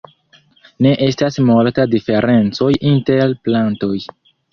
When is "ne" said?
0.85-0.93